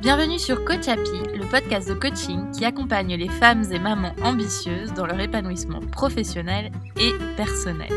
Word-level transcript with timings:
Bienvenue 0.00 0.38
sur 0.38 0.64
Coach 0.64 0.86
Happy, 0.86 1.22
le 1.34 1.44
podcast 1.50 1.88
de 1.88 1.94
coaching 1.94 2.50
qui 2.52 2.64
accompagne 2.64 3.14
les 3.14 3.28
femmes 3.28 3.64
et 3.72 3.78
mamans 3.78 4.14
ambitieuses 4.22 4.92
dans 4.92 5.06
leur 5.06 5.18
épanouissement 5.18 5.80
professionnel 5.80 6.70
et 6.96 7.12
personnel. 7.36 7.90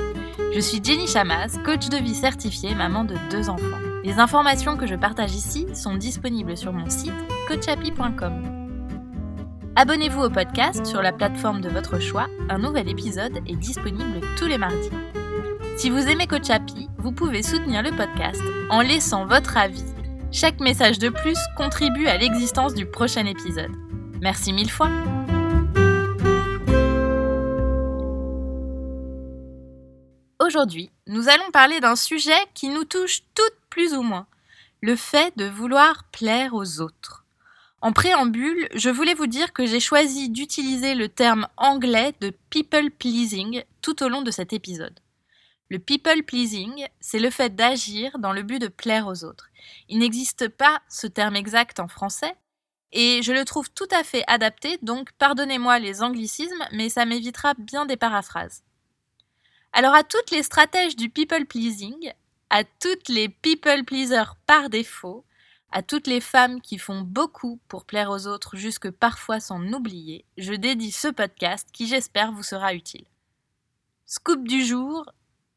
Je 0.53 0.59
suis 0.59 0.83
Jenny 0.83 1.07
Chamas, 1.07 1.59
coach 1.63 1.89
de 1.89 1.97
vie 1.97 2.15
certifiée, 2.15 2.73
maman 2.73 3.03
de 3.03 3.15
deux 3.29 3.49
enfants. 3.49 3.79
Les 4.03 4.19
informations 4.19 4.75
que 4.75 4.87
je 4.87 4.95
partage 4.95 5.35
ici 5.35 5.67
sont 5.75 5.95
disponibles 5.95 6.57
sur 6.57 6.73
mon 6.73 6.89
site 6.89 7.13
coachappy.com. 7.47 8.89
Abonnez-vous 9.75 10.23
au 10.23 10.29
podcast 10.29 10.85
sur 10.85 11.01
la 11.01 11.11
plateforme 11.11 11.61
de 11.61 11.69
votre 11.69 11.99
choix, 11.99 12.27
un 12.49 12.57
nouvel 12.57 12.89
épisode 12.89 13.39
est 13.47 13.55
disponible 13.55 14.21
tous 14.37 14.47
les 14.47 14.57
mardis. 14.57 14.89
Si 15.77 15.89
vous 15.89 16.07
aimez 16.07 16.27
Coach 16.27 16.49
Happy, 16.49 16.89
vous 16.97 17.11
pouvez 17.11 17.43
soutenir 17.43 17.83
le 17.83 17.91
podcast 17.91 18.41
en 18.69 18.81
laissant 18.81 19.25
votre 19.25 19.57
avis. 19.57 19.92
Chaque 20.35 20.59
message 20.59 20.97
de 20.97 21.09
plus 21.09 21.37
contribue 21.55 22.07
à 22.07 22.17
l'existence 22.17 22.73
du 22.73 22.87
prochain 22.87 23.27
épisode. 23.27 23.69
Merci 24.19 24.51
mille 24.51 24.71
fois. 24.71 24.89
Aujourd'hui, 30.43 30.89
nous 31.05 31.29
allons 31.29 31.51
parler 31.51 31.79
d'un 31.81 31.95
sujet 31.95 32.31
qui 32.55 32.69
nous 32.69 32.83
touche 32.83 33.21
toutes 33.35 33.53
plus 33.69 33.93
ou 33.93 34.01
moins, 34.01 34.25
le 34.81 34.95
fait 34.95 35.37
de 35.37 35.45
vouloir 35.45 36.05
plaire 36.11 36.55
aux 36.55 36.81
autres. 36.81 37.25
En 37.81 37.91
préambule, 37.91 38.67
je 38.73 38.89
voulais 38.89 39.13
vous 39.13 39.27
dire 39.27 39.53
que 39.53 39.67
j'ai 39.67 39.79
choisi 39.79 40.31
d'utiliser 40.31 40.95
le 40.95 41.09
terme 41.09 41.47
anglais 41.57 42.15
de 42.21 42.33
people 42.49 42.89
pleasing 42.89 43.63
tout 43.83 44.01
au 44.01 44.09
long 44.09 44.23
de 44.23 44.31
cet 44.31 44.51
épisode. 44.51 44.99
Le 45.73 45.79
people 45.79 46.21
pleasing, 46.21 46.85
c'est 46.99 47.17
le 47.17 47.31
fait 47.31 47.55
d'agir 47.55 48.19
dans 48.19 48.31
le 48.31 48.43
but 48.43 48.59
de 48.59 48.67
plaire 48.67 49.07
aux 49.07 49.23
autres. 49.23 49.49
Il 49.89 49.97
n'existe 49.97 50.47
pas 50.47 50.83
ce 50.87 51.07
terme 51.07 51.35
exact 51.35 51.79
en 51.79 51.87
français, 51.87 52.35
et 52.91 53.23
je 53.23 53.33
le 53.33 53.43
trouve 53.43 53.71
tout 53.71 53.87
à 53.89 54.03
fait 54.03 54.23
adapté, 54.27 54.77
donc 54.83 55.11
pardonnez-moi 55.13 55.79
les 55.79 56.03
anglicismes, 56.03 56.63
mais 56.73 56.89
ça 56.89 57.05
m'évitera 57.05 57.55
bien 57.55 57.87
des 57.87 57.97
paraphrases. 57.97 58.61
Alors 59.71 59.95
à 59.95 60.03
toutes 60.03 60.29
les 60.29 60.43
stratèges 60.43 60.95
du 60.95 61.09
people 61.09 61.47
pleasing, 61.47 62.13
à 62.51 62.63
toutes 62.63 63.09
les 63.09 63.27
people 63.27 63.83
pleasers 63.83 64.35
par 64.45 64.69
défaut, 64.69 65.25
à 65.71 65.81
toutes 65.81 66.05
les 66.05 66.21
femmes 66.21 66.61
qui 66.61 66.77
font 66.77 67.01
beaucoup 67.01 67.59
pour 67.67 67.85
plaire 67.85 68.11
aux 68.11 68.27
autres 68.27 68.57
jusque 68.57 68.91
parfois 68.91 69.39
s'en 69.39 69.73
oublier, 69.73 70.23
je 70.37 70.53
dédie 70.53 70.91
ce 70.91 71.07
podcast 71.07 71.67
qui 71.73 71.87
j'espère 71.87 72.31
vous 72.31 72.43
sera 72.43 72.75
utile. 72.75 73.07
Scoop 74.05 74.47
du 74.47 74.63
jour, 74.63 75.11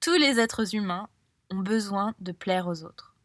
tous 0.06 0.14
les 0.14 0.38
êtres 0.38 0.76
humains 0.76 1.08
ont 1.50 1.58
besoin 1.58 2.14
de 2.20 2.30
plaire 2.30 2.68
aux 2.68 2.84
autres. 2.84 3.16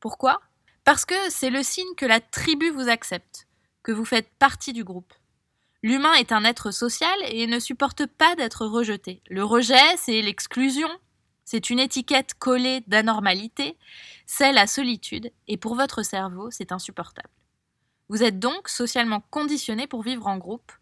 Pourquoi? 0.00 0.40
Parce 0.82 1.04
que 1.04 1.14
c'est 1.28 1.50
le 1.50 1.62
signe 1.62 1.94
que 1.94 2.06
la 2.06 2.20
tribu 2.20 2.70
vous 2.70 2.88
accepte, 2.88 3.46
que 3.82 3.92
vous 3.92 4.06
faites 4.06 4.30
partie 4.38 4.72
du 4.72 4.82
groupe. 4.82 5.12
L'humain 5.82 6.14
est 6.14 6.32
un 6.32 6.44
être 6.44 6.70
social 6.70 7.14
et 7.26 7.46
ne 7.46 7.58
supporte 7.58 8.06
pas 8.06 8.34
d'être 8.34 8.64
rejeté. 8.64 9.20
Le 9.28 9.44
rejet, 9.44 9.94
c'est 9.98 10.22
l'exclusion, 10.22 10.88
c'est 11.44 11.68
une 11.68 11.80
étiquette 11.80 12.32
collée 12.38 12.82
d'anormalité, 12.86 13.76
c'est 14.24 14.52
la 14.52 14.66
solitude, 14.66 15.30
et 15.48 15.58
pour 15.58 15.74
votre 15.74 16.02
cerveau, 16.02 16.50
c'est 16.50 16.72
insupportable. 16.72 17.28
Vous 18.08 18.22
êtes 18.22 18.38
donc 18.38 18.70
socialement 18.70 19.22
conditionné 19.28 19.86
pour 19.86 20.02
vivre 20.02 20.26
en 20.28 20.38
groupe, 20.38 20.72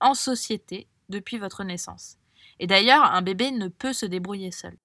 en 0.00 0.12
société, 0.12 0.86
depuis 1.08 1.38
votre 1.38 1.64
naissance. 1.64 2.18
Et 2.58 2.66
d'ailleurs, 2.66 3.04
un 3.04 3.22
bébé 3.22 3.52
ne 3.52 3.68
peut 3.68 3.94
se 3.94 4.04
débrouiller 4.04 4.50
seul. 4.50 4.76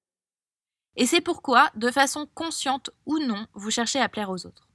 Et 0.95 1.05
c'est 1.05 1.21
pourquoi, 1.21 1.71
de 1.75 1.89
façon 1.89 2.27
consciente 2.33 2.91
ou 3.05 3.19
non, 3.19 3.47
vous 3.53 3.71
cherchez 3.71 3.99
à 3.99 4.09
plaire 4.09 4.29
aux 4.29 4.45
autres. 4.45 4.67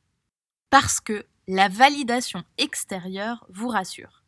Parce 0.71 1.01
que 1.01 1.25
la 1.47 1.69
validation 1.69 2.45
extérieure 2.59 3.47
vous 3.49 3.69
rassure. 3.69 4.23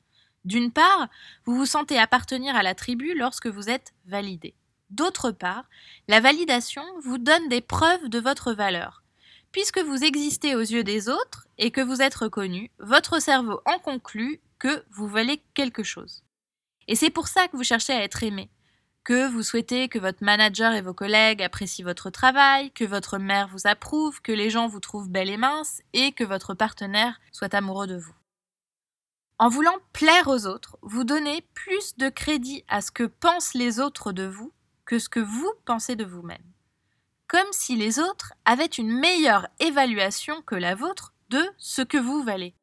D'une 0.45 0.73
part, 0.73 1.09
vous 1.45 1.55
vous 1.55 1.67
sentez 1.67 1.99
appartenir 1.99 2.57
à 2.57 2.63
la 2.63 2.75
tribu 2.75 3.15
lorsque 3.15 3.49
vous 3.49 3.69
êtes 3.69 3.93
validé. 4.07 4.55
D'autre 4.89 5.31
part, 5.31 5.65
la 6.09 6.21
validation 6.21 6.83
vous 7.03 7.19
donne 7.19 7.49
des 7.49 7.61
preuves 7.61 8.09
de 8.09 8.19
votre 8.19 8.53
valeur. 8.53 9.03
Puisque 9.53 9.79
vous 9.79 10.05
existez 10.05 10.55
aux 10.55 10.61
yeux 10.61 10.85
des 10.85 11.09
autres 11.09 11.47
et 11.59 11.71
que 11.71 11.81
vous 11.81 12.01
êtes 12.01 12.15
reconnu, 12.15 12.71
votre 12.79 13.21
cerveau 13.21 13.61
en 13.67 13.79
conclut 13.79 14.41
que 14.59 14.85
vous 14.91 15.09
valez 15.09 15.43
quelque 15.55 15.83
chose. 15.83 16.23
Et 16.89 16.95
c'est 16.95 17.11
pour 17.11 17.29
ça 17.29 17.49
que 17.49 17.57
vous 17.57 17.65
cherchez 17.65 17.93
à 17.93 18.03
être 18.03 18.23
aimé, 18.23 18.49
que 19.05 19.29
vous 19.29 19.43
souhaitez 19.43 19.89
que 19.89 19.99
votre 19.99 20.23
manager 20.23 20.75
et 20.75 20.83
vos 20.83 20.95
collègues 20.95 21.43
apprécient 21.43 21.85
votre 21.85 22.11
travail, 22.11 22.71
que 22.73 22.85
votre 22.85 23.19
mère 23.19 23.49
vous 23.49 23.67
approuve, 23.67 24.21
que 24.23 24.33
les 24.33 24.51
gens 24.51 24.69
vous 24.69 24.81
trouvent 24.81 25.09
belle 25.09 25.31
et 25.31 25.37
mince, 25.37 25.83
et 25.93 26.13
que 26.13 26.25
votre 26.25 26.55
partenaire 26.55 27.21
soit 27.33 27.55
amoureux 27.55 27.87
de 27.87 27.97
vous. 27.97 28.15
En 29.39 29.49
voulant 29.49 29.79
plaire 29.95 30.29
aux 30.29 30.47
autres, 30.47 30.77
vous 30.83 31.05
donnez 31.05 31.43
plus 31.55 31.97
de 31.97 32.11
crédit 32.11 32.63
à 32.69 32.83
ce 32.83 32.91
que 32.91 33.05
pensent 33.05 33.55
les 33.55 33.81
autres 33.81 34.13
de 34.13 34.27
vous 34.27 34.53
que 34.85 34.99
ce 34.99 35.09
que 35.09 35.21
vous 35.21 35.51
pensez 35.65 35.97
de 35.97 36.05
vous-même. 36.05 36.45
Comme 37.27 37.53
si 37.53 37.77
les 37.77 38.01
autres 38.01 38.35
avaient 38.45 38.67
une 38.67 38.93
meilleure 38.93 39.47
évaluation 39.61 40.43
que 40.43 40.57
la 40.57 40.75
vôtre 40.75 41.15
de 41.31 41.43
ce 41.57 41.81
que 41.81 41.97
vous 41.97 42.23
valez. 42.23 42.55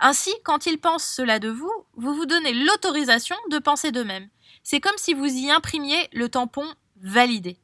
Ainsi, 0.00 0.34
quand 0.44 0.66
ils 0.66 0.80
pensent 0.80 1.06
cela 1.06 1.38
de 1.38 1.48
vous, 1.48 1.72
vous 1.94 2.12
vous 2.12 2.26
donnez 2.26 2.52
l'autorisation 2.52 3.36
de 3.50 3.58
penser 3.58 3.92
de 3.92 4.02
même. 4.02 4.28
C'est 4.62 4.80
comme 4.80 4.96
si 4.96 5.14
vous 5.14 5.26
y 5.26 5.50
imprimiez 5.50 6.08
le 6.12 6.28
tampon 6.28 6.66
validé. 6.96 7.58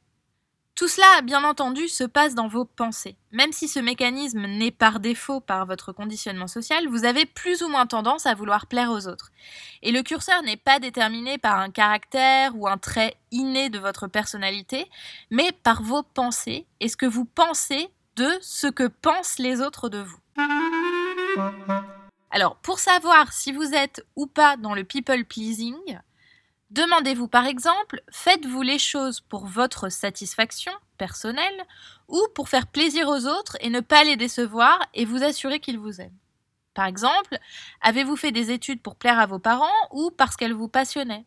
Tout 0.78 0.86
cela, 0.86 1.22
bien 1.22 1.42
entendu, 1.42 1.88
se 1.88 2.04
passe 2.04 2.36
dans 2.36 2.47
vos 2.47 2.64
pensées. 2.64 3.16
Même 3.32 3.50
si 3.50 3.66
ce 3.66 3.81
mécanisme 3.81 4.47
n'est 4.47 4.70
par 4.70 5.00
défaut 5.00 5.41
par 5.41 5.66
votre 5.66 5.91
conditionnement 5.91 6.47
social, 6.47 6.87
vous 6.87 7.04
avez 7.04 7.26
plus 7.26 7.62
ou 7.62 7.69
moins 7.69 7.87
tendance 7.87 8.26
à 8.26 8.34
vouloir 8.37 8.69
plaire 8.69 8.92
aux 8.92 9.08
autres. 9.08 9.32
Et 9.82 9.91
le 9.91 10.04
curseur 10.04 10.41
n'est 10.42 10.56
pas 10.56 10.78
déterminé 10.78 11.37
par 11.37 11.58
un 11.58 11.70
caractère 11.70 12.56
ou 12.56 12.69
un 12.69 12.78
trait 12.78 13.16
inné 13.32 13.70
de 13.70 13.81
votre 13.81 14.06
personnalité, 14.06 14.88
mais 15.31 15.50
par 15.50 15.82
vos 15.82 16.04
pensées 16.04 16.64
et 16.78 16.88
ce 16.88 16.97
que 16.97 17.06
vous 17.06 17.25
pensez 17.25 17.88
de 18.14 18.31
ce 18.41 18.69
que 18.69 18.87
pensent 18.87 19.41
les 19.41 19.60
autres 19.60 19.88
de 19.88 19.98
vous. 19.98 20.20
Alors, 22.31 22.54
pour 22.54 22.78
savoir 22.78 23.32
si 23.32 23.50
vous 23.50 23.75
êtes 23.75 24.06
ou 24.14 24.28
pas 24.28 24.56
dans 24.56 24.75
le 24.75 24.84
people 24.84 25.25
pleasing, 25.25 25.98
Demandez-vous 26.71 27.29
par 27.29 27.47
exemple, 27.47 28.03
faites-vous 28.11 28.61
les 28.61 28.79
choses 28.79 29.21
pour 29.21 29.47
votre 29.47 29.89
satisfaction 29.89 30.73
personnelle 30.99 31.65
ou 32.09 32.21
pour 32.34 32.51
faire 32.51 32.67
plaisir 32.67 33.09
aux 33.09 33.27
autres 33.27 33.56
et 33.61 33.71
ne 33.71 33.81
pas 33.81 34.05
les 34.05 34.17
décevoir 34.17 34.79
et 34.93 35.06
vous 35.06 35.23
assurer 35.23 35.61
qu'ils 35.61 35.79
vous 35.79 36.01
aiment. 36.01 36.19
Par 36.75 36.84
exemple, 36.84 37.39
avez-vous 37.81 38.17
fait 38.17 38.33
des 38.33 38.51
études 38.51 38.83
pour 38.83 38.97
plaire 38.97 39.19
à 39.19 39.27
vos 39.27 39.39
parents 39.39 39.67
ou 39.93 40.11
parce 40.11 40.37
qu'elles 40.37 40.53
vous 40.53 40.69
passionnaient? 40.69 41.25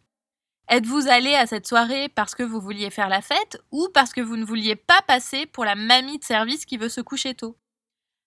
Êtes-vous 0.69 1.07
allé 1.07 1.33
à 1.33 1.47
cette 1.47 1.67
soirée 1.67 2.07
parce 2.07 2.35
que 2.35 2.43
vous 2.43 2.61
vouliez 2.61 2.91
faire 2.91 3.09
la 3.09 3.21
fête 3.21 3.61
ou 3.71 3.89
parce 3.93 4.13
que 4.13 4.21
vous 4.21 4.37
ne 4.37 4.45
vouliez 4.45 4.75
pas 4.75 5.01
passer 5.01 5.47
pour 5.47 5.65
la 5.65 5.75
mamie 5.75 6.19
de 6.19 6.23
service 6.23 6.65
qui 6.65 6.77
veut 6.77 6.87
se 6.87 7.01
coucher 7.01 7.33
tôt? 7.33 7.57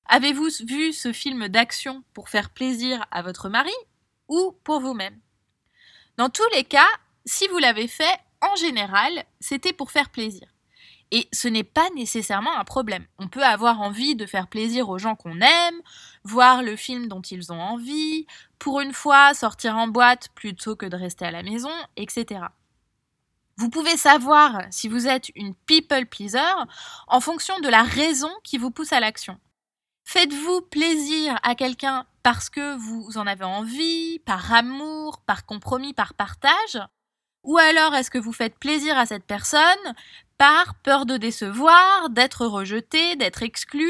Avez-vous 0.06 0.48
vu 0.66 0.92
ce 0.92 1.12
film 1.12 1.48
d'action 1.48 2.02
pour 2.12 2.28
faire 2.28 2.50
plaisir 2.50 3.06
à 3.10 3.22
votre 3.22 3.48
mari 3.48 3.72
ou 4.28 4.52
pour 4.64 4.80
vous-même? 4.80 5.18
Dans 6.18 6.28
tous 6.28 6.48
les 6.54 6.64
cas, 6.64 6.86
si 7.26 7.46
vous 7.48 7.58
l'avez 7.58 7.88
fait, 7.88 8.18
en 8.40 8.54
général, 8.56 9.24
c'était 9.40 9.72
pour 9.72 9.90
faire 9.90 10.10
plaisir. 10.10 10.48
Et 11.10 11.28
ce 11.32 11.48
n'est 11.48 11.64
pas 11.64 11.88
nécessairement 11.94 12.56
un 12.56 12.64
problème. 12.64 13.06
On 13.18 13.28
peut 13.28 13.44
avoir 13.44 13.80
envie 13.80 14.16
de 14.16 14.26
faire 14.26 14.48
plaisir 14.48 14.88
aux 14.88 14.98
gens 14.98 15.14
qu'on 15.14 15.40
aime, 15.40 15.80
voir 16.24 16.62
le 16.62 16.76
film 16.76 17.08
dont 17.08 17.20
ils 17.20 17.52
ont 17.52 17.60
envie, 17.60 18.26
pour 18.58 18.80
une 18.80 18.92
fois 18.92 19.34
sortir 19.34 19.76
en 19.76 19.86
boîte 19.86 20.28
plutôt 20.34 20.76
que 20.76 20.86
de 20.86 20.96
rester 20.96 21.24
à 21.24 21.30
la 21.30 21.42
maison, 21.42 21.70
etc. 21.96 22.40
Vous 23.56 23.70
pouvez 23.70 23.96
savoir 23.96 24.62
si 24.70 24.88
vous 24.88 25.06
êtes 25.06 25.30
une 25.36 25.54
people 25.54 26.06
pleaser 26.06 26.40
en 27.06 27.20
fonction 27.20 27.58
de 27.60 27.68
la 27.68 27.84
raison 27.84 28.30
qui 28.42 28.58
vous 28.58 28.72
pousse 28.72 28.92
à 28.92 28.98
l'action. 28.98 29.38
Faites-vous 30.04 30.62
plaisir 30.62 31.38
à 31.44 31.54
quelqu'un 31.54 32.06
parce 32.22 32.50
que 32.50 32.76
vous 32.76 33.16
en 33.16 33.26
avez 33.26 33.44
envie, 33.44 34.18
par 34.20 34.52
amour, 34.52 35.20
par 35.24 35.46
compromis, 35.46 35.94
par 35.94 36.14
partage 36.14 36.80
ou 37.44 37.58
alors 37.58 37.94
est-ce 37.94 38.10
que 38.10 38.18
vous 38.18 38.32
faites 38.32 38.58
plaisir 38.58 38.98
à 38.98 39.06
cette 39.06 39.24
personne 39.24 39.62
par 40.36 40.74
peur 40.82 41.06
de 41.06 41.16
décevoir, 41.16 42.10
d'être 42.10 42.46
rejeté, 42.46 43.14
d'être 43.16 43.42
exclu 43.42 43.88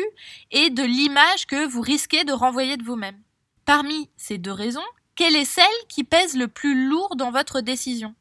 et 0.50 0.70
de 0.70 0.82
l'image 0.82 1.46
que 1.46 1.66
vous 1.66 1.80
risquez 1.80 2.24
de 2.24 2.32
renvoyer 2.32 2.76
de 2.76 2.84
vous-même? 2.84 3.20
Parmi 3.64 4.10
ces 4.16 4.36
deux 4.36 4.52
raisons, 4.52 4.84
quelle 5.16 5.36
est 5.36 5.46
celle 5.46 5.64
qui 5.88 6.04
pèse 6.04 6.36
le 6.36 6.48
plus 6.48 6.88
lourd 6.88 7.16
dans 7.16 7.30
votre 7.30 7.60
décision? 7.60 8.14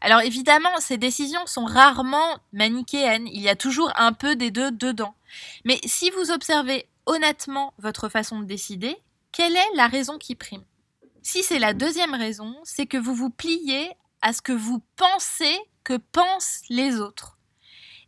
Alors 0.00 0.20
évidemment, 0.20 0.76
ces 0.78 0.98
décisions 0.98 1.46
sont 1.46 1.64
rarement 1.64 2.38
manichéennes, 2.52 3.26
il 3.26 3.40
y 3.40 3.48
a 3.48 3.56
toujours 3.56 3.90
un 3.96 4.12
peu 4.12 4.36
des 4.36 4.50
deux 4.50 4.70
dedans. 4.70 5.14
Mais 5.64 5.80
si 5.84 6.10
vous 6.10 6.30
observez 6.30 6.86
honnêtement 7.06 7.72
votre 7.78 8.08
façon 8.08 8.40
de 8.40 8.44
décider, 8.44 8.96
quelle 9.32 9.56
est 9.56 9.74
la 9.74 9.86
raison 9.86 10.18
qui 10.18 10.34
prime? 10.34 10.64
Si 11.22 11.42
c'est 11.42 11.58
la 11.58 11.74
deuxième 11.74 12.14
raison, 12.14 12.56
c'est 12.64 12.86
que 12.86 12.96
vous 12.96 13.14
vous 13.14 13.30
pliez 13.30 13.90
à 14.22 14.32
ce 14.32 14.42
que 14.42 14.52
vous 14.52 14.82
pensez 14.96 15.56
que 15.84 15.96
pensent 15.96 16.62
les 16.68 17.00
autres. 17.00 17.38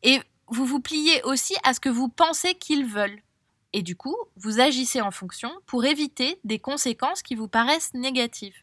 Et 0.03 0.21
vous 0.49 0.67
vous 0.67 0.81
pliez 0.81 1.23
aussi 1.23 1.55
à 1.63 1.75
ce 1.75 1.81
que 1.81 1.89
vous 1.89 2.09
pensez 2.09 2.55
qu'ils 2.55 2.87
veulent. 2.87 3.23
Et 3.73 3.83
du 3.83 3.97
coup, 3.97 4.17
vous 4.37 4.61
agissez 4.61 5.01
en 5.01 5.11
fonction 5.11 5.51
pour 5.67 5.85
éviter 5.85 6.41
des 6.45 6.59
conséquences 6.59 7.23
qui 7.23 7.37
vous 7.37 7.49
paraissent 7.49 7.95
négatives. 7.95 8.57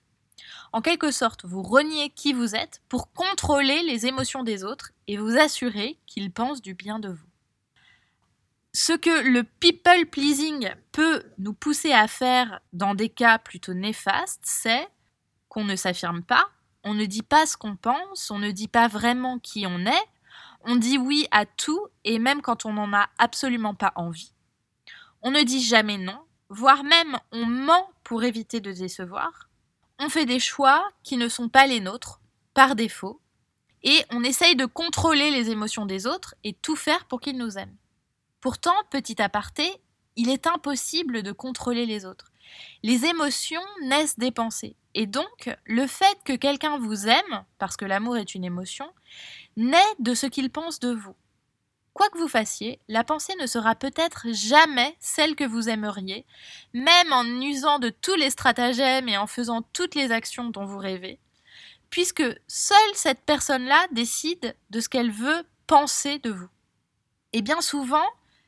En 0.73 0.81
quelque 0.81 1.11
sorte, 1.11 1.45
vous 1.45 1.63
reniez 1.63 2.09
qui 2.09 2.33
vous 2.33 2.55
êtes 2.55 2.81
pour 2.89 3.11
contrôler 3.13 3.83
les 3.83 4.05
émotions 4.05 4.43
des 4.43 4.63
autres 4.63 4.91
et 5.07 5.17
vous 5.17 5.37
assurer 5.37 5.97
qu'ils 6.05 6.31
pensent 6.31 6.61
du 6.61 6.73
bien 6.73 6.99
de 6.99 7.09
vous. 7.09 7.27
Ce 8.73 8.93
que 8.93 9.27
le 9.27 9.43
people 9.43 10.05
pleasing 10.05 10.69
peut 10.91 11.23
nous 11.39 11.53
pousser 11.53 11.93
à 11.93 12.07
faire 12.07 12.59
dans 12.73 12.93
des 12.93 13.09
cas 13.09 13.39
plutôt 13.39 13.73
néfastes, 13.73 14.43
c'est 14.43 14.87
qu'on 15.47 15.63
ne 15.63 15.75
s'affirme 15.75 16.21
pas, 16.21 16.47
on 16.87 16.93
ne 16.93 17.05
dit 17.05 17.21
pas 17.21 17.45
ce 17.45 17.57
qu'on 17.57 17.75
pense, 17.75 18.31
on 18.31 18.39
ne 18.39 18.49
dit 18.49 18.69
pas 18.69 18.87
vraiment 18.87 19.39
qui 19.39 19.67
on 19.67 19.85
est, 19.85 20.05
on 20.63 20.77
dit 20.77 20.97
oui 20.97 21.27
à 21.31 21.45
tout 21.45 21.85
et 22.05 22.17
même 22.17 22.41
quand 22.41 22.65
on 22.65 22.73
n'en 22.73 22.93
a 22.93 23.09
absolument 23.17 23.75
pas 23.75 23.91
envie. 23.95 24.33
On 25.21 25.31
ne 25.31 25.43
dit 25.43 25.61
jamais 25.61 25.97
non, 25.97 26.19
voire 26.47 26.85
même 26.85 27.17
on 27.33 27.45
ment 27.45 27.89
pour 28.05 28.23
éviter 28.23 28.61
de 28.61 28.71
décevoir. 28.71 29.49
On 29.99 30.07
fait 30.07 30.25
des 30.25 30.39
choix 30.39 30.89
qui 31.03 31.17
ne 31.17 31.27
sont 31.27 31.49
pas 31.49 31.67
les 31.67 31.81
nôtres, 31.81 32.21
par 32.53 32.75
défaut, 32.75 33.19
et 33.83 34.03
on 34.11 34.23
essaye 34.23 34.55
de 34.55 34.65
contrôler 34.65 35.29
les 35.29 35.49
émotions 35.49 35.85
des 35.85 36.07
autres 36.07 36.35
et 36.45 36.53
tout 36.53 36.77
faire 36.77 37.05
pour 37.05 37.19
qu'ils 37.19 37.37
nous 37.37 37.57
aiment. 37.57 37.75
Pourtant, 38.39 38.75
petit 38.91 39.21
aparté, 39.21 39.69
il 40.15 40.29
est 40.29 40.47
impossible 40.47 41.21
de 41.21 41.33
contrôler 41.33 41.85
les 41.85 42.05
autres. 42.05 42.31
Les 42.81 43.05
émotions 43.05 43.61
naissent 43.83 44.17
des 44.17 44.31
pensées. 44.31 44.77
Et 44.99 45.05
donc, 45.05 45.55
le 45.67 45.85
fait 45.85 46.17
que 46.25 46.33
quelqu'un 46.33 46.79
vous 46.79 47.07
aime, 47.07 47.45
parce 47.59 47.77
que 47.77 47.85
l'amour 47.85 48.17
est 48.17 48.33
une 48.33 48.43
émotion, 48.43 48.91
naît 49.55 49.77
de 49.99 50.15
ce 50.15 50.25
qu'il 50.25 50.49
pense 50.49 50.79
de 50.79 50.91
vous. 50.91 51.15
Quoi 51.93 52.09
que 52.09 52.17
vous 52.17 52.27
fassiez, 52.27 52.79
la 52.87 53.03
pensée 53.03 53.35
ne 53.39 53.45
sera 53.45 53.75
peut-être 53.75 54.25
jamais 54.31 54.97
celle 54.99 55.35
que 55.35 55.43
vous 55.43 55.69
aimeriez, 55.69 56.25
même 56.73 57.13
en 57.13 57.25
usant 57.25 57.77
de 57.77 57.89
tous 57.89 58.15
les 58.15 58.31
stratagèmes 58.31 59.07
et 59.07 59.19
en 59.19 59.27
faisant 59.27 59.61
toutes 59.61 59.93
les 59.93 60.11
actions 60.11 60.49
dont 60.49 60.65
vous 60.65 60.79
rêvez, 60.79 61.19
puisque 61.91 62.25
seule 62.47 62.95
cette 62.95 63.21
personne-là 63.21 63.85
décide 63.91 64.55
de 64.71 64.79
ce 64.79 64.89
qu'elle 64.89 65.11
veut 65.11 65.43
penser 65.67 66.17
de 66.17 66.31
vous. 66.31 66.49
Et 67.33 67.43
bien 67.43 67.61
souvent, 67.61 68.05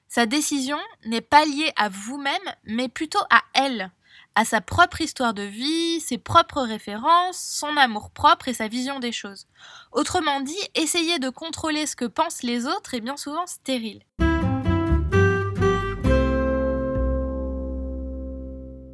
sa 0.07 0.25
décision 0.25 0.80
n'est 1.06 1.22
pas 1.22 1.46
liée 1.46 1.72
à 1.75 1.90
vous-même, 1.90 2.56
mais 2.63 2.90
plutôt 2.90 3.22
à 3.30 3.44
elle, 3.54 3.92
à 4.35 4.45
sa 4.45 4.61
propre 4.61 5.01
histoire 5.01 5.33
de 5.33 5.43
vie, 5.43 5.99
ses 5.99 6.17
propres 6.17 6.61
références, 6.61 7.37
son 7.37 7.75
amour-propre 7.77 8.47
et 8.47 8.53
sa 8.53 8.67
vision 8.67 8.99
des 8.99 9.11
choses. 9.11 9.47
Autrement 9.91 10.41
dit, 10.41 10.57
essayer 10.75 11.19
de 11.19 11.29
contrôler 11.29 11.85
ce 11.85 11.95
que 11.95 12.05
pensent 12.05 12.43
les 12.43 12.65
autres 12.65 12.93
est 12.93 13.01
bien 13.01 13.17
souvent 13.17 13.47
stérile. 13.47 14.03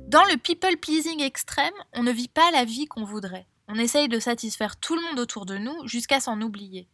Dans 0.07 0.23
le 0.25 0.37
people 0.37 0.77
pleasing 0.77 1.21
extrême, 1.21 1.73
on 1.93 2.03
ne 2.03 2.11
vit 2.11 2.29
pas 2.29 2.49
la 2.51 2.63
vie 2.63 2.85
qu'on 2.85 3.03
voudrait. 3.03 3.47
On 3.67 3.75
essaye 3.75 4.07
de 4.07 4.19
satisfaire 4.19 4.77
tout 4.77 4.95
le 4.95 5.01
monde 5.01 5.19
autour 5.19 5.45
de 5.45 5.57
nous 5.57 5.87
jusqu'à 5.87 6.19
s'en 6.19 6.41
oublier 6.41 6.87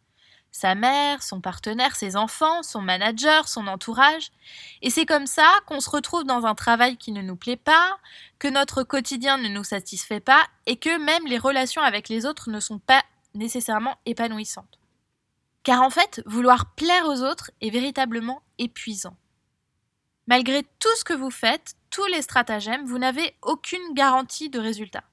sa 0.52 0.74
mère, 0.74 1.22
son 1.22 1.40
partenaire, 1.40 1.96
ses 1.96 2.14
enfants, 2.14 2.62
son 2.62 2.82
manager, 2.82 3.48
son 3.48 3.66
entourage. 3.66 4.30
Et 4.82 4.90
c'est 4.90 5.06
comme 5.06 5.26
ça 5.26 5.50
qu'on 5.66 5.80
se 5.80 5.90
retrouve 5.90 6.24
dans 6.24 6.44
un 6.44 6.54
travail 6.54 6.98
qui 6.98 7.10
ne 7.10 7.22
nous 7.22 7.36
plaît 7.36 7.56
pas, 7.56 7.98
que 8.38 8.48
notre 8.48 8.82
quotidien 8.82 9.38
ne 9.38 9.48
nous 9.48 9.64
satisfait 9.64 10.20
pas 10.20 10.46
et 10.66 10.76
que 10.76 11.02
même 11.02 11.26
les 11.26 11.38
relations 11.38 11.82
avec 11.82 12.08
les 12.10 12.26
autres 12.26 12.50
ne 12.50 12.60
sont 12.60 12.78
pas 12.78 13.02
nécessairement 13.34 13.96
épanouissantes. 14.04 14.78
Car 15.62 15.80
en 15.80 15.90
fait, 15.90 16.22
vouloir 16.26 16.74
plaire 16.74 17.06
aux 17.06 17.22
autres 17.22 17.50
est 17.60 17.70
véritablement 17.70 18.42
épuisant. 18.58 19.16
Malgré 20.26 20.62
tout 20.78 20.94
ce 20.96 21.04
que 21.04 21.14
vous 21.14 21.30
faites, 21.30 21.74
tous 21.90 22.06
les 22.06 22.22
stratagèmes, 22.22 22.84
vous 22.84 22.98
n'avez 22.98 23.34
aucune 23.42 23.94
garantie 23.94 24.50
de 24.50 24.58
résultat. 24.58 25.04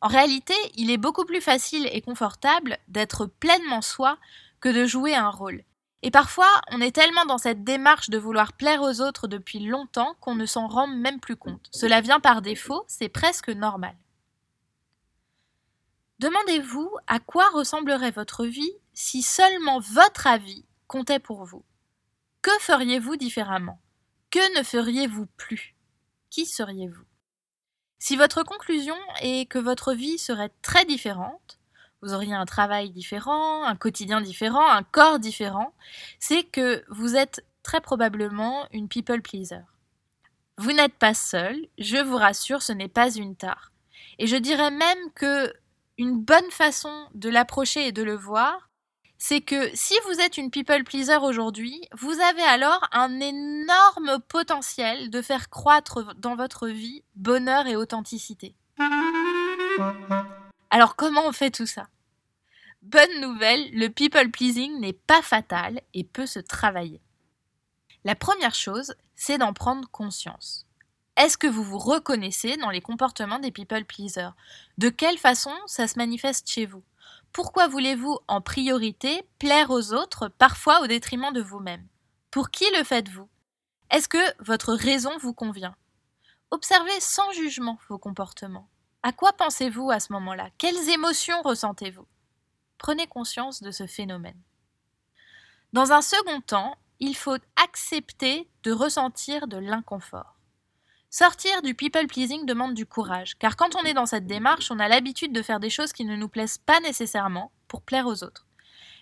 En 0.00 0.08
réalité, 0.08 0.54
il 0.76 0.90
est 0.90 0.98
beaucoup 0.98 1.24
plus 1.24 1.40
facile 1.40 1.88
et 1.92 2.00
confortable 2.00 2.78
d'être 2.88 3.26
pleinement 3.26 3.82
soi 3.82 4.18
que 4.60 4.68
de 4.68 4.86
jouer 4.86 5.14
un 5.14 5.30
rôle. 5.30 5.64
Et 6.02 6.12
parfois, 6.12 6.48
on 6.70 6.80
est 6.80 6.94
tellement 6.94 7.24
dans 7.24 7.38
cette 7.38 7.64
démarche 7.64 8.08
de 8.08 8.18
vouloir 8.18 8.52
plaire 8.52 8.82
aux 8.82 9.00
autres 9.00 9.26
depuis 9.26 9.58
longtemps 9.58 10.14
qu'on 10.20 10.36
ne 10.36 10.46
s'en 10.46 10.68
rend 10.68 10.86
même 10.86 11.18
plus 11.18 11.36
compte. 11.36 11.68
Cela 11.72 12.00
vient 12.00 12.20
par 12.20 12.40
défaut, 12.40 12.84
c'est 12.86 13.08
presque 13.08 13.48
normal. 13.48 13.96
Demandez-vous 16.20 16.90
à 17.06 17.18
quoi 17.18 17.48
ressemblerait 17.50 18.12
votre 18.12 18.44
vie 18.44 18.72
si 18.92 19.22
seulement 19.22 19.80
votre 19.80 20.26
avis 20.28 20.64
comptait 20.86 21.20
pour 21.20 21.44
vous. 21.44 21.64
Que 22.42 22.50
feriez-vous 22.60 23.16
différemment? 23.16 23.80
Que 24.30 24.58
ne 24.58 24.62
feriez-vous 24.62 25.26
plus? 25.36 25.74
Qui 26.30 26.46
seriez-vous? 26.46 27.04
Si 27.98 28.16
votre 28.16 28.42
conclusion 28.42 28.96
est 29.20 29.48
que 29.48 29.58
votre 29.58 29.92
vie 29.92 30.18
serait 30.18 30.52
très 30.62 30.84
différente, 30.84 31.58
vous 32.02 32.14
auriez 32.14 32.34
un 32.34 32.46
travail 32.46 32.90
différent, 32.90 33.64
un 33.64 33.74
quotidien 33.74 34.20
différent, 34.20 34.68
un 34.68 34.84
corps 34.84 35.18
différent, 35.18 35.74
c'est 36.20 36.44
que 36.44 36.84
vous 36.88 37.16
êtes 37.16 37.44
très 37.62 37.80
probablement 37.80 38.66
une 38.72 38.88
people 38.88 39.20
pleaser. 39.20 39.62
Vous 40.58 40.72
n'êtes 40.72 40.94
pas 40.94 41.14
seul, 41.14 41.56
je 41.78 41.98
vous 41.98 42.16
rassure, 42.16 42.62
ce 42.62 42.72
n'est 42.72 42.88
pas 42.88 43.10
une 43.10 43.36
tare. 43.36 43.72
Et 44.18 44.26
je 44.26 44.36
dirais 44.36 44.70
même 44.70 45.12
que 45.14 45.52
une 45.98 46.20
bonne 46.20 46.50
façon 46.50 47.08
de 47.14 47.28
l'approcher 47.28 47.88
et 47.88 47.92
de 47.92 48.02
le 48.02 48.14
voir, 48.14 48.67
c'est 49.18 49.40
que 49.40 49.74
si 49.74 49.94
vous 50.06 50.20
êtes 50.20 50.38
une 50.38 50.50
people 50.50 50.84
pleaser 50.84 51.16
aujourd'hui, 51.16 51.80
vous 51.98 52.20
avez 52.20 52.42
alors 52.42 52.80
un 52.92 53.20
énorme 53.20 54.20
potentiel 54.28 55.10
de 55.10 55.20
faire 55.20 55.50
croître 55.50 56.14
dans 56.16 56.36
votre 56.36 56.68
vie 56.68 57.02
bonheur 57.16 57.66
et 57.66 57.76
authenticité. 57.76 58.54
Alors 60.70 60.94
comment 60.96 61.26
on 61.26 61.32
fait 61.32 61.50
tout 61.50 61.66
ça? 61.66 61.88
Bonne 62.82 63.20
nouvelle, 63.20 63.70
le 63.72 63.88
people 63.88 64.30
pleasing 64.30 64.78
n'est 64.78 64.92
pas 64.92 65.20
fatal 65.20 65.80
et 65.94 66.04
peut 66.04 66.26
se 66.26 66.38
travailler. 66.38 67.00
La 68.04 68.14
première 68.14 68.54
chose, 68.54 68.94
c'est 69.16 69.38
d'en 69.38 69.52
prendre 69.52 69.90
conscience. 69.90 70.64
Est-ce 71.16 71.36
que 71.36 71.48
vous 71.48 71.64
vous 71.64 71.78
reconnaissez 71.78 72.56
dans 72.56 72.70
les 72.70 72.80
comportements 72.80 73.40
des 73.40 73.50
people 73.50 73.84
pleasers? 73.84 74.30
De 74.78 74.88
quelle 74.88 75.18
façon 75.18 75.52
ça 75.66 75.88
se 75.88 75.98
manifeste 75.98 76.48
chez 76.48 76.64
vous? 76.64 76.84
Pourquoi 77.32 77.68
voulez-vous 77.68 78.18
en 78.26 78.40
priorité 78.40 79.22
plaire 79.38 79.70
aux 79.70 79.92
autres, 79.92 80.28
parfois 80.28 80.80
au 80.82 80.86
détriment 80.86 81.32
de 81.32 81.40
vous-même? 81.40 81.86
Pour 82.30 82.50
qui 82.50 82.64
le 82.76 82.84
faites-vous? 82.84 83.28
Est-ce 83.90 84.08
que 84.08 84.42
votre 84.44 84.74
raison 84.74 85.16
vous 85.18 85.34
convient? 85.34 85.76
Observez 86.50 87.00
sans 87.00 87.30
jugement 87.32 87.78
vos 87.88 87.98
comportements. 87.98 88.68
À 89.02 89.12
quoi 89.12 89.32
pensez-vous 89.32 89.90
à 89.90 90.00
ce 90.00 90.12
moment-là? 90.12 90.50
Quelles 90.58 90.88
émotions 90.90 91.40
ressentez-vous? 91.42 92.06
Prenez 92.78 93.06
conscience 93.06 93.62
de 93.62 93.70
ce 93.70 93.86
phénomène. 93.86 94.40
Dans 95.72 95.92
un 95.92 96.02
second 96.02 96.40
temps, 96.40 96.76
il 97.00 97.14
faut 97.14 97.36
accepter 97.56 98.50
de 98.62 98.72
ressentir 98.72 99.46
de 99.46 99.58
l'inconfort. 99.58 100.37
Sortir 101.10 101.62
du 101.62 101.74
people 101.74 102.06
pleasing 102.06 102.44
demande 102.44 102.74
du 102.74 102.84
courage, 102.84 103.38
car 103.38 103.56
quand 103.56 103.74
on 103.76 103.82
est 103.84 103.94
dans 103.94 104.04
cette 104.04 104.26
démarche, 104.26 104.70
on 104.70 104.78
a 104.78 104.88
l'habitude 104.88 105.32
de 105.32 105.40
faire 105.40 105.58
des 105.58 105.70
choses 105.70 105.94
qui 105.94 106.04
ne 106.04 106.16
nous 106.16 106.28
plaisent 106.28 106.58
pas 106.58 106.80
nécessairement 106.80 107.50
pour 107.66 107.80
plaire 107.80 108.06
aux 108.06 108.22
autres. 108.22 108.44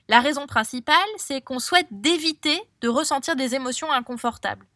La 0.06 0.20
raison 0.20 0.46
principale, 0.46 0.94
c'est 1.16 1.40
qu'on 1.40 1.58
souhaite 1.58 1.88
d'éviter 1.90 2.62
de 2.80 2.88
ressentir 2.88 3.34
des 3.34 3.56
émotions 3.56 3.90
inconfortables. 3.90 4.66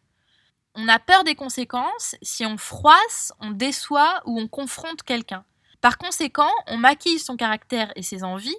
On 0.75 0.89
a 0.89 0.99
peur 0.99 1.23
des 1.23 1.35
conséquences 1.35 2.17
si 2.21 2.45
on 2.45 2.57
froisse, 2.57 3.31
on 3.39 3.51
déçoit 3.51 4.21
ou 4.25 4.37
on 4.37 4.49
confronte 4.49 5.03
quelqu'un. 5.03 5.45
Par 5.79 5.97
conséquent, 5.97 6.51
on 6.67 6.77
maquille 6.77 7.19
son 7.19 7.37
caractère 7.37 7.93
et 7.95 8.03
ses 8.03 8.25
envies 8.25 8.57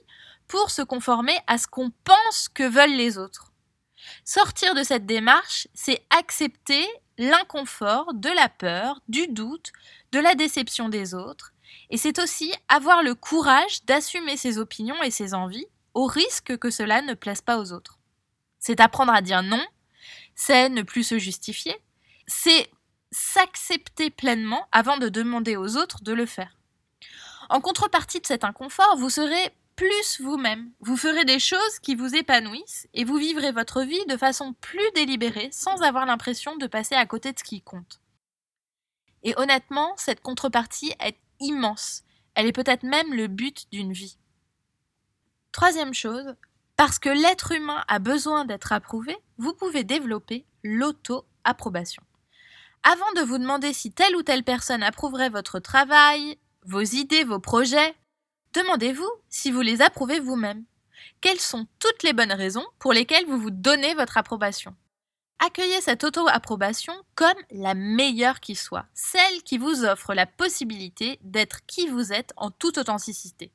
pour 0.48 0.70
se 0.70 0.80
conformer 0.80 1.38
à 1.46 1.58
ce 1.58 1.66
qu'on 1.66 1.90
pense 2.04 2.48
que 2.48 2.64
veulent 2.64 2.96
les 2.96 3.18
autres. 3.18 3.51
Sortir 4.24 4.74
de 4.74 4.82
cette 4.82 5.06
démarche, 5.06 5.66
c'est 5.74 6.04
accepter 6.10 6.86
l'inconfort, 7.18 8.14
de 8.14 8.30
la 8.30 8.48
peur, 8.48 9.00
du 9.08 9.26
doute, 9.26 9.72
de 10.12 10.20
la 10.20 10.34
déception 10.34 10.88
des 10.88 11.14
autres, 11.14 11.52
et 11.90 11.96
c'est 11.96 12.18
aussi 12.18 12.52
avoir 12.68 13.02
le 13.02 13.14
courage 13.14 13.84
d'assumer 13.84 14.36
ses 14.36 14.58
opinions 14.58 15.02
et 15.02 15.10
ses 15.10 15.34
envies, 15.34 15.66
au 15.94 16.06
risque 16.06 16.56
que 16.56 16.70
cela 16.70 17.02
ne 17.02 17.14
plaise 17.14 17.42
pas 17.42 17.58
aux 17.58 17.72
autres. 17.72 17.98
C'est 18.58 18.80
apprendre 18.80 19.12
à 19.12 19.22
dire 19.22 19.42
non, 19.42 19.62
c'est 20.34 20.68
ne 20.68 20.82
plus 20.82 21.04
se 21.04 21.18
justifier, 21.18 21.76
c'est 22.26 22.70
s'accepter 23.10 24.10
pleinement 24.10 24.66
avant 24.72 24.96
de 24.96 25.08
demander 25.08 25.56
aux 25.56 25.76
autres 25.76 26.02
de 26.02 26.12
le 26.12 26.26
faire. 26.26 26.56
En 27.50 27.60
contrepartie 27.60 28.20
de 28.20 28.26
cet 28.26 28.44
inconfort, 28.44 28.96
vous 28.96 29.10
serez 29.10 29.50
plus 29.76 30.20
vous-même. 30.20 30.72
Vous 30.80 30.96
ferez 30.96 31.24
des 31.24 31.38
choses 31.38 31.78
qui 31.80 31.94
vous 31.94 32.14
épanouissent 32.14 32.88
et 32.94 33.04
vous 33.04 33.16
vivrez 33.16 33.52
votre 33.52 33.82
vie 33.82 34.04
de 34.06 34.16
façon 34.16 34.54
plus 34.54 34.90
délibérée 34.94 35.48
sans 35.52 35.82
avoir 35.82 36.06
l'impression 36.06 36.56
de 36.56 36.66
passer 36.66 36.94
à 36.94 37.06
côté 37.06 37.32
de 37.32 37.38
ce 37.38 37.44
qui 37.44 37.62
compte. 37.62 38.00
Et 39.22 39.34
honnêtement, 39.36 39.94
cette 39.96 40.20
contrepartie 40.20 40.94
est 41.00 41.18
immense. 41.40 42.02
Elle 42.34 42.46
est 42.46 42.52
peut-être 42.52 42.82
même 42.82 43.14
le 43.14 43.26
but 43.26 43.66
d'une 43.70 43.92
vie. 43.92 44.18
Troisième 45.52 45.94
chose, 45.94 46.34
parce 46.76 46.98
que 46.98 47.10
l'être 47.10 47.52
humain 47.52 47.84
a 47.88 47.98
besoin 47.98 48.44
d'être 48.44 48.72
approuvé, 48.72 49.16
vous 49.38 49.52
pouvez 49.54 49.84
développer 49.84 50.46
l'auto-approbation. 50.64 52.02
Avant 52.82 53.12
de 53.14 53.20
vous 53.20 53.38
demander 53.38 53.72
si 53.72 53.92
telle 53.92 54.16
ou 54.16 54.22
telle 54.22 54.42
personne 54.42 54.82
approuverait 54.82 55.28
votre 55.28 55.60
travail, 55.60 56.38
vos 56.64 56.80
idées, 56.80 57.24
vos 57.24 57.38
projets, 57.38 57.94
demandez-vous 58.52 59.10
si 59.28 59.50
vous 59.50 59.60
les 59.60 59.82
approuvez 59.82 60.20
vous-même. 60.20 60.64
Quelles 61.20 61.40
sont 61.40 61.66
toutes 61.78 62.02
les 62.02 62.12
bonnes 62.12 62.32
raisons 62.32 62.66
pour 62.78 62.92
lesquelles 62.92 63.26
vous 63.26 63.38
vous 63.38 63.50
donnez 63.50 63.94
votre 63.94 64.18
approbation? 64.18 64.74
Accueillez 65.44 65.80
cette 65.80 66.04
auto-approbation 66.04 66.94
comme 67.16 67.38
la 67.50 67.74
meilleure 67.74 68.40
qui 68.40 68.54
soit, 68.54 68.86
celle 68.94 69.42
qui 69.42 69.58
vous 69.58 69.84
offre 69.84 70.14
la 70.14 70.26
possibilité 70.26 71.18
d'être 71.22 71.66
qui 71.66 71.88
vous 71.88 72.12
êtes 72.12 72.32
en 72.36 72.50
toute 72.50 72.78
authenticité. 72.78 73.50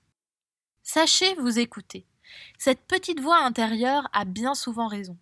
Sachez 0.84 1.36
vous 1.36 1.60
écouter. 1.60 2.06
Cette 2.58 2.82
petite 2.82 3.22
voix 3.22 3.38
intérieure 3.38 4.10
a 4.12 4.26
bien 4.26 4.54
souvent 4.54 4.88
raison. 4.88 5.18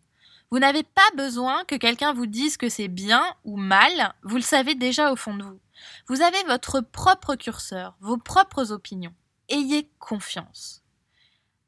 Vous 0.51 0.59
n'avez 0.59 0.83
pas 0.83 1.09
besoin 1.15 1.63
que 1.65 1.75
quelqu'un 1.75 2.13
vous 2.13 2.27
dise 2.27 2.57
que 2.57 2.69
c'est 2.69 2.87
bien 2.87 3.23
ou 3.43 3.57
mal, 3.57 4.13
vous 4.23 4.37
le 4.37 4.41
savez 4.41 4.75
déjà 4.75 5.11
au 5.11 5.15
fond 5.15 5.35
de 5.35 5.43
vous. 5.43 5.59
Vous 6.07 6.21
avez 6.21 6.41
votre 6.43 6.81
propre 6.81 7.35
curseur, 7.35 7.95
vos 7.99 8.17
propres 8.17 8.71
opinions. 8.71 9.13
Ayez 9.49 9.89
confiance. 9.99 10.81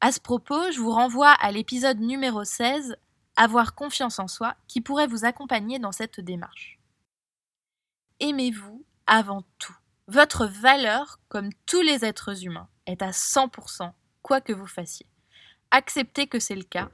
À 0.02 0.12
ce 0.12 0.20
propos, 0.20 0.72
je 0.72 0.80
vous 0.80 0.92
renvoie 0.92 1.32
à 1.32 1.52
l'épisode 1.52 2.00
numéro 2.00 2.44
16, 2.44 2.98
Avoir 3.36 3.76
confiance 3.76 4.18
en 4.18 4.28
soi, 4.28 4.56
qui 4.68 4.82
pourrait 4.82 5.06
vous 5.06 5.24
accompagner 5.24 5.78
dans 5.78 5.92
cette 5.92 6.20
démarche. 6.20 6.80
Aimez-vous 8.20 8.84
avant 9.06 9.44
tout. 9.60 9.76
Votre 10.08 10.48
valeur, 10.48 11.20
comme 11.30 11.50
tous 11.68 11.82
les 11.82 12.04
êtres 12.04 12.44
humains, 12.46 12.68
est 12.88 13.04
à 13.04 13.12
100%, 13.12 13.92
quoi 14.24 14.42
que 14.42 14.54
vous 14.54 14.66
fassiez. 14.66 15.06
Acceptez 15.70 16.26
que 16.26 16.40
c'est 16.40 16.56
le 16.56 16.64
cas, 16.64 16.90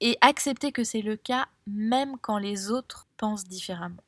et 0.00 0.16
acceptez 0.22 0.72
que 0.72 0.82
c'est 0.82 1.02
le 1.02 1.16
cas 1.16 1.46
même 1.66 2.16
quand 2.18 2.38
les 2.38 2.70
autres 2.70 3.06
pensent 3.18 3.44
différemment. 3.44 4.02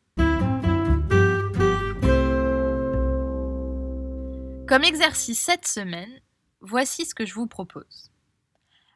Comme 4.66 4.84
exercice 4.84 5.40
cette 5.40 5.68
semaine, 5.68 6.20
voici 6.62 7.04
ce 7.04 7.14
que 7.14 7.26
je 7.26 7.34
vous 7.34 7.46
propose. 7.46 8.10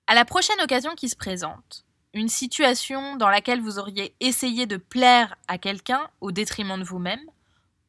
À 0.07 0.15
la 0.15 0.25
prochaine 0.25 0.61
occasion 0.63 0.95
qui 0.95 1.11
se 1.11 1.17
présente, 1.17 1.85
une 2.15 2.31
situation 2.31 3.17
dans 3.17 3.29
laquelle 3.29 3.61
vous 3.61 3.79
auriez 3.79 4.15
essayé 4.21 4.65
de 4.65 4.79
plaire 4.79 5.37
à 5.47 5.59
quelqu'un 5.59 6.09
au 6.23 6.33
détriment 6.33 6.79
de 6.79 6.85
vous-même, 6.85 7.21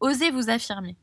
osez 0.02 0.30
vous 0.30 0.50
affirmer. 0.50 0.98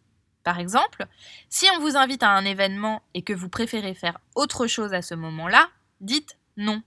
Par 0.45 0.59
exemple, 0.59 1.07
si 1.49 1.67
on 1.75 1.81
vous 1.81 1.97
invite 1.97 2.23
à 2.23 2.29
un 2.29 2.45
événement 2.45 3.01
et 3.15 3.23
que 3.23 3.33
vous 3.33 3.49
préférez 3.49 3.95
faire 3.95 4.19
autre 4.35 4.67
chose 4.67 4.93
à 4.93 5.01
ce 5.01 5.15
moment-là, 5.15 5.71
dites 6.03 6.37
non. 6.59 6.83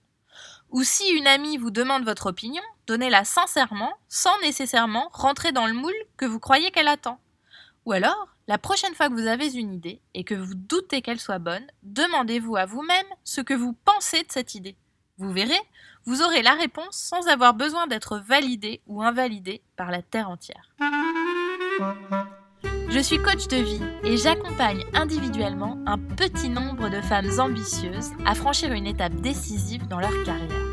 Ou 0.70 0.84
si 0.84 1.10
une 1.10 1.28
amie 1.28 1.58
vous 1.58 1.72
demande 1.72 2.06
votre 2.06 2.28
opinion, 2.28 2.64
donnez-la 2.86 3.26
sincèrement, 3.26 3.94
sans 4.08 4.40
nécessairement 4.42 5.10
rentrer 5.14 5.52
dans 5.52 5.66
le 5.66 5.74
moule 5.74 5.92
que 6.16 6.26
vous 6.26 6.40
croyez 6.40 6.70
qu'elle 6.70 6.88
attend. 6.88 7.20
Ou 7.86 7.94
alors, 7.94 8.28
la 8.50 8.58
prochaine 8.58 8.96
fois 8.96 9.10
que 9.10 9.14
vous 9.14 9.28
avez 9.28 9.54
une 9.54 9.76
idée 9.76 10.02
et 10.16 10.24
que 10.24 10.34
vous 10.34 10.56
doutez 10.56 11.04
qu'elle 11.04 11.20
soit 11.20 11.38
bonne, 11.38 11.66
demandez-vous 11.84 12.56
à 12.56 12.66
vous-même 12.66 13.06
ce 13.24 13.42
que 13.42 13.54
vous 13.54 13.74
pensez 13.86 14.24
de 14.24 14.32
cette 14.32 14.56
idée. 14.56 14.76
Vous 15.20 15.32
verrez, 15.32 15.62
vous 16.06 16.24
aurez 16.24 16.42
la 16.42 16.56
réponse 16.56 16.96
sans 16.96 17.28
avoir 17.28 17.54
besoin 17.54 17.86
d'être 17.86 18.18
validé 18.18 18.82
ou 18.88 19.04
invalidé 19.04 19.62
par 19.76 19.92
la 19.92 20.02
Terre 20.02 20.32
entière. 20.32 20.68
Je 22.90 22.98
suis 22.98 23.20
coach 23.20 23.48
de 23.50 23.58
vie 23.58 23.84
et 24.04 24.18
j'accompagne 24.18 24.84
individuellement 24.96 25.78
un 25.86 26.00
petit 26.00 26.50
nombre 26.50 26.90
de 26.90 27.02
femmes 27.02 27.40
ambitieuses 27.40 28.10
à 28.26 28.34
franchir 28.34 28.74
une 28.74 28.88
étape 28.88 29.14
décisive 29.14 29.88
dans 29.88 30.00
leur 30.00 30.24
carrière. 30.24 30.66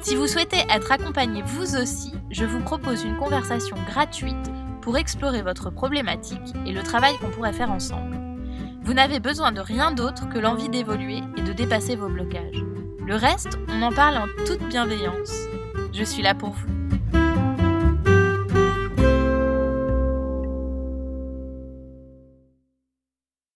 Si 0.00 0.16
vous 0.16 0.26
souhaitez 0.26 0.64
être 0.68 0.90
accompagné 0.90 1.42
vous 1.42 1.76
aussi, 1.76 2.12
je 2.30 2.44
vous 2.44 2.60
propose 2.60 3.04
une 3.04 3.16
conversation 3.18 3.76
gratuite 3.86 4.50
pour 4.84 4.98
explorer 4.98 5.40
votre 5.40 5.70
problématique 5.70 6.52
et 6.66 6.72
le 6.72 6.82
travail 6.82 7.16
qu'on 7.18 7.30
pourrait 7.30 7.54
faire 7.54 7.72
ensemble. 7.72 8.18
Vous 8.82 8.92
n'avez 8.92 9.18
besoin 9.18 9.50
de 9.50 9.60
rien 9.60 9.92
d'autre 9.92 10.28
que 10.28 10.38
l'envie 10.38 10.68
d'évoluer 10.68 11.22
et 11.38 11.42
de 11.42 11.54
dépasser 11.54 11.96
vos 11.96 12.10
blocages. 12.10 12.62
Le 13.06 13.14
reste, 13.14 13.58
on 13.68 13.80
en 13.80 13.92
parle 13.92 14.18
en 14.18 14.26
toute 14.44 14.68
bienveillance. 14.68 15.32
Je 15.94 16.04
suis 16.04 16.22
là 16.22 16.34
pour 16.34 16.50
vous. 16.50 16.83